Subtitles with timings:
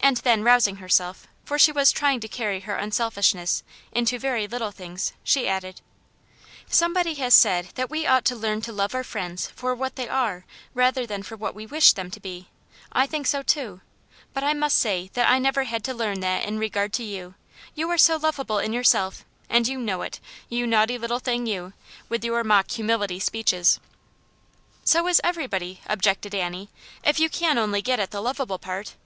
[0.00, 4.70] And then, rousing herself, for she was trying to carry her unselfishness into very little
[4.70, 5.80] things, she added,—
[6.68, 10.10] "Somebody has said that we ought: to learn to love our friends for what they
[10.10, 12.50] are, rather than for what we wish them to be.
[12.92, 13.80] I think so too.
[14.34, 17.34] But I must say that I never had to learn that in regard to you.
[17.74, 20.18] You are lovable in yourself, and you know Jt,
[20.50, 21.72] you naughty little thing you,
[22.10, 24.84] with your mock humility speeches." Aunt Janets Hero.
[24.84, 26.68] 229 f" So is everybody," objected Annie,"
[27.10, 28.96] if you can only get at the lovable part.